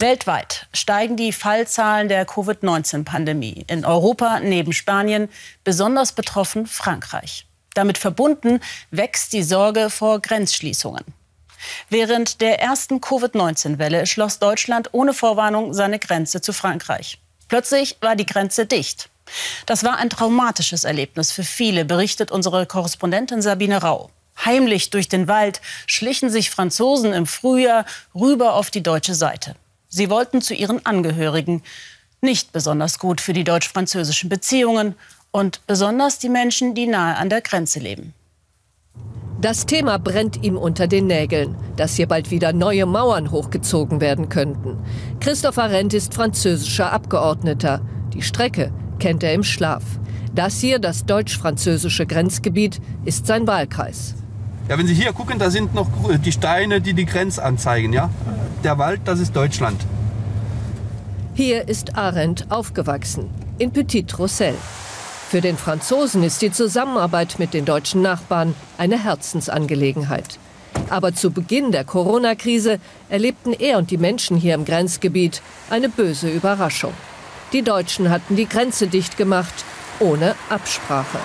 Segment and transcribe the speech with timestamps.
[0.00, 3.64] Weltweit steigen die Fallzahlen der Covid-19-Pandemie.
[3.68, 5.28] In Europa neben Spanien
[5.62, 7.46] besonders betroffen Frankreich.
[7.74, 8.60] Damit verbunden
[8.90, 11.04] wächst die Sorge vor Grenzschließungen.
[11.88, 17.20] Während der ersten Covid-19-Welle schloss Deutschland ohne Vorwarnung seine Grenze zu Frankreich.
[17.48, 19.08] Plötzlich war die Grenze dicht.
[19.64, 24.10] Das war ein traumatisches Erlebnis für viele, berichtet unsere Korrespondentin Sabine Rau.
[24.44, 29.54] Heimlich durch den Wald schlichen sich Franzosen im Frühjahr rüber auf die deutsche Seite.
[29.94, 31.62] Sie wollten zu ihren Angehörigen.
[32.20, 34.96] Nicht besonders gut für die deutsch-französischen Beziehungen
[35.30, 38.12] und besonders die Menschen, die nahe an der Grenze leben.
[39.40, 44.28] Das Thema brennt ihm unter den Nägeln, dass hier bald wieder neue Mauern hochgezogen werden
[44.28, 44.82] könnten.
[45.20, 47.80] Christopher Rent ist französischer Abgeordneter.
[48.14, 49.84] Die Strecke kennt er im Schlaf.
[50.34, 54.16] Das hier, das deutsch-französische Grenzgebiet, ist sein Wahlkreis.
[54.68, 55.88] Ja, wenn Sie hier gucken, da sind noch
[56.24, 57.92] die Steine, die die Grenze anzeigen.
[57.92, 58.08] Ja?
[58.62, 59.78] Der Wald, das ist Deutschland.
[61.34, 63.28] Hier ist Arendt aufgewachsen,
[63.58, 64.54] in Petit Roussel.
[65.28, 70.38] Für den Franzosen ist die Zusammenarbeit mit den deutschen Nachbarn eine Herzensangelegenheit.
[70.88, 72.78] Aber zu Beginn der Corona-Krise
[73.08, 76.92] erlebten er und die Menschen hier im Grenzgebiet eine böse Überraschung.
[77.52, 79.64] Die Deutschen hatten die Grenze dicht gemacht,
[79.98, 81.18] ohne Absprache.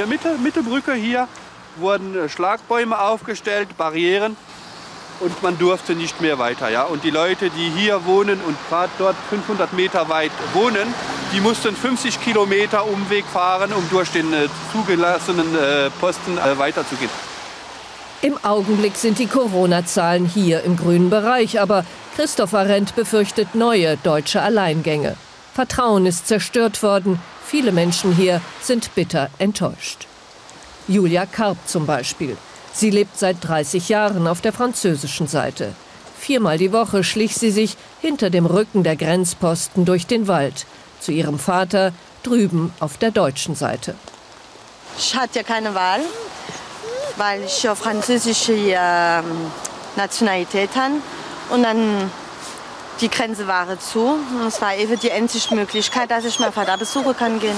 [0.00, 1.28] In der Mitte, Mittelbrücke hier
[1.76, 4.34] wurden Schlagbäume aufgestellt, Barrieren
[5.20, 6.70] und man durfte nicht mehr weiter.
[6.70, 6.84] Ja?
[6.84, 10.94] Und die Leute, die hier wohnen und gerade dort 500 Meter weit wohnen,
[11.34, 17.10] die mussten 50 Kilometer Umweg fahren, um durch den äh, zugelassenen äh, Posten äh, weiterzugehen.
[18.22, 21.84] Im Augenblick sind die Corona-Zahlen hier im grünen Bereich, aber
[22.16, 25.18] Christopher Rent befürchtet neue deutsche Alleingänge.
[25.54, 27.20] Vertrauen ist zerstört worden,
[27.50, 30.06] Viele Menschen hier sind bitter enttäuscht.
[30.86, 32.36] Julia Karp zum Beispiel.
[32.72, 35.74] Sie lebt seit 30 Jahren auf der französischen Seite.
[36.16, 40.64] Viermal die Woche schlich sie sich hinter dem Rücken der Grenzposten durch den Wald
[41.00, 43.96] zu ihrem Vater drüben auf der deutschen Seite.
[44.96, 46.02] Ich hatte ja keine Wahl,
[47.16, 49.22] weil ich ja französische äh,
[49.96, 50.94] Nationalität habe.
[51.50, 52.12] Und dann
[53.00, 54.00] die Grenze war zu.
[54.00, 57.56] Und es war eben die einzige Möglichkeit, dass ich meinen Vater besuchen kann gehen.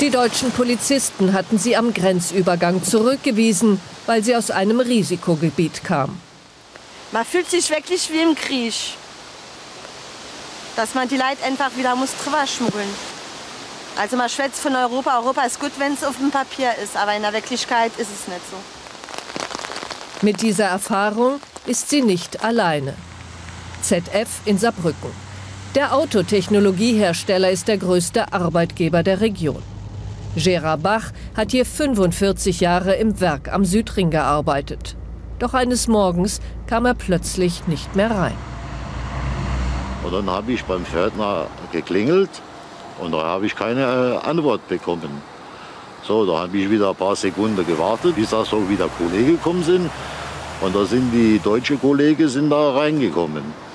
[0.00, 6.20] Die deutschen Polizisten hatten sie am Grenzübergang zurückgewiesen, weil sie aus einem Risikogebiet kam.
[7.12, 8.74] Man fühlt sich wirklich wie im Krieg.
[10.76, 12.88] Dass man die Leute einfach wieder muss drüber schmuggeln.
[13.96, 15.18] Also man schwätzt von Europa.
[15.18, 18.28] Europa ist gut, wenn es auf dem Papier ist, aber in der Wirklichkeit ist es
[18.28, 18.56] nicht so.
[20.20, 22.94] Mit dieser Erfahrung ist sie nicht alleine.
[23.82, 25.10] ZF in Saarbrücken.
[25.74, 29.62] Der Autotechnologiehersteller ist der größte Arbeitgeber der Region.
[30.36, 34.96] Gerard Bach hat hier 45 Jahre im Werk am Südring gearbeitet.
[35.38, 38.36] Doch eines Morgens kam er plötzlich nicht mehr rein.
[40.02, 42.30] Und dann habe ich beim Pförtner geklingelt
[43.00, 43.82] und da habe ich keine
[44.22, 45.22] äh, Antwort bekommen.
[46.02, 49.64] So, da habe ich wieder ein paar Sekunden gewartet, bis da so wieder Kollegen gekommen
[49.64, 49.90] sind.
[50.60, 53.65] Und da sind die deutschen Kollegen sind da reingekommen.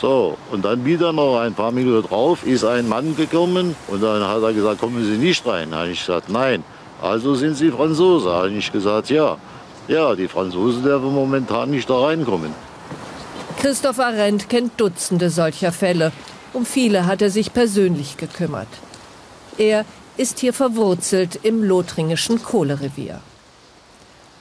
[0.00, 4.26] So, und dann wieder noch ein paar Minuten drauf ist ein Mann gekommen und dann
[4.26, 5.70] hat er gesagt, kommen Sie nicht rein.
[5.70, 6.62] Da habe ich gesagt, nein.
[7.00, 8.28] Also sind Sie Franzose.
[8.28, 9.38] Da habe ich gesagt, ja.
[9.88, 12.52] Ja, die Franzosen dürfen momentan nicht da reinkommen.
[13.58, 16.12] Christopher Rent kennt Dutzende solcher Fälle.
[16.52, 18.68] Um viele hat er sich persönlich gekümmert.
[19.58, 19.84] Er
[20.16, 23.20] ist hier verwurzelt im lothringischen Kohlerevier.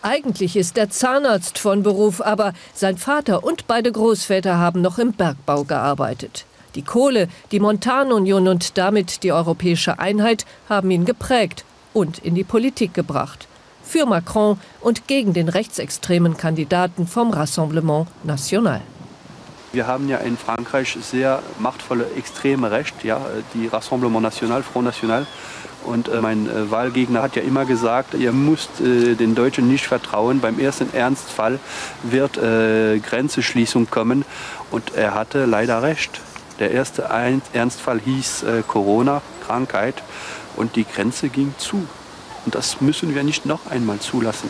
[0.06, 5.14] Eigentlich ist er Zahnarzt von Beruf, aber sein Vater und beide Großväter haben noch im
[5.14, 6.46] Bergbau gearbeitet.
[6.76, 12.44] Die Kohle, die Montanunion und damit die europäische Einheit haben ihn geprägt und in die
[12.44, 13.48] Politik gebracht.
[13.84, 18.82] Für Macron und gegen den rechtsextremen Kandidaten vom Rassemblement National.
[19.76, 23.20] Wir haben ja in Frankreich sehr machtvolle extreme Recht, ja,
[23.54, 25.28] die Rassemblement National, Front National.
[25.84, 29.86] Und äh, mein äh, Wahlgegner hat ja immer gesagt, ihr müsst äh, den Deutschen nicht
[29.86, 30.40] vertrauen.
[30.40, 31.60] Beim ersten Ernstfall
[32.04, 34.24] wird äh, Grenzeschließung kommen.
[34.72, 36.22] Und er hatte leider recht.
[36.60, 40.04] Der erste Ein Ernstfall hieß äh, Corona-Krankheit
[40.56, 41.86] und die Grenze ging zu.
[42.46, 44.50] Und das müssen wir nicht noch einmal zulassen.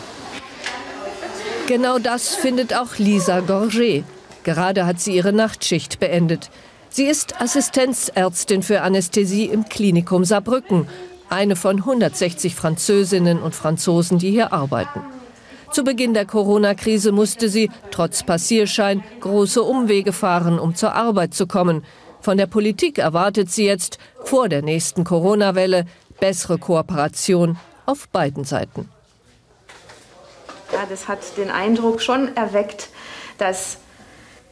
[1.66, 4.04] Genau das findet auch Lisa Gorget.
[4.46, 6.50] Gerade hat sie ihre Nachtschicht beendet.
[6.88, 10.86] Sie ist Assistenzärztin für Anästhesie im Klinikum Saarbrücken
[11.28, 15.00] eine von 160 Französinnen und Franzosen, die hier arbeiten.
[15.72, 21.48] Zu Beginn der Corona-Krise musste sie, trotz Passierschein, große Umwege fahren, um zur Arbeit zu
[21.48, 21.84] kommen.
[22.20, 25.86] Von der Politik erwartet sie jetzt, vor der nächsten Corona-Welle,
[26.20, 28.88] bessere Kooperation auf beiden Seiten.
[30.72, 32.90] Ja, das hat den Eindruck schon erweckt,
[33.38, 33.78] dass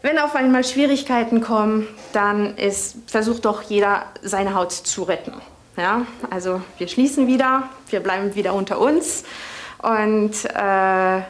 [0.05, 5.33] wenn auf einmal Schwierigkeiten kommen, dann ist, versucht doch jeder seine Haut zu retten.
[5.79, 6.03] Ja?
[6.29, 9.25] Also wir schließen wieder, wir bleiben wieder unter uns
[9.79, 11.23] und äh,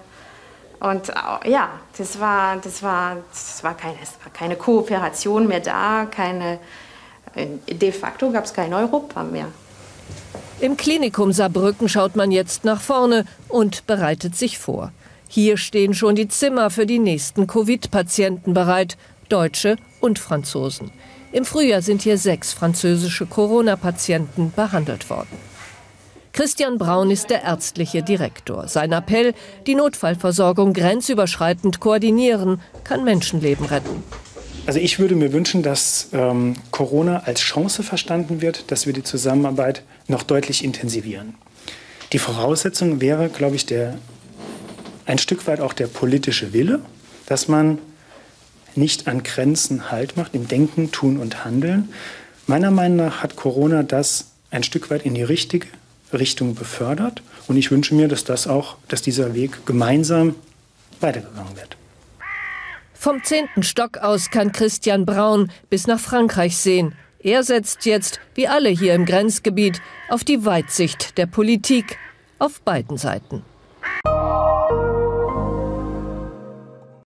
[0.80, 5.60] und äh, ja, das war, das war, das war, keine, das war keine Kooperation mehr
[5.60, 6.58] da, keine,
[7.36, 9.46] äh, de facto gab es kein Europa mehr.
[10.58, 14.90] Im Klinikum Saarbrücken schaut man jetzt nach vorne und bereitet sich vor.
[15.34, 18.96] Hier stehen schon die Zimmer für die nächsten Covid-Patienten bereit,
[19.28, 20.92] Deutsche und Franzosen.
[21.32, 25.36] Im Frühjahr sind hier sechs französische Corona-Patienten behandelt worden.
[26.32, 28.68] Christian Braun ist der ärztliche Direktor.
[28.68, 29.34] Sein Appell,
[29.66, 34.04] die Notfallversorgung grenzüberschreitend koordinieren, kann Menschenleben retten.
[34.66, 39.02] Also ich würde mir wünschen, dass ähm, Corona als Chance verstanden wird, dass wir die
[39.02, 41.34] Zusammenarbeit noch deutlich intensivieren.
[42.12, 43.98] Die Voraussetzung wäre, glaube ich, der,
[45.06, 46.80] ein Stück weit auch der politische Wille,
[47.26, 47.78] dass man
[48.74, 51.90] nicht an Grenzen Halt macht, im Denken, Tun und Handeln.
[52.46, 55.66] Meiner Meinung nach hat Corona das ein Stück weit in die richtige
[56.12, 57.22] Richtung befördert.
[57.46, 60.34] Und ich wünsche mir, dass das auch, dass dieser Weg gemeinsam
[61.00, 61.76] weitergegangen wird.
[62.94, 66.94] Vom zehnten Stock aus kann Christian Braun bis nach Frankreich sehen.
[67.18, 71.98] Er setzt jetzt, wie alle hier im Grenzgebiet, auf die Weitsicht der Politik
[72.38, 73.42] auf beiden Seiten.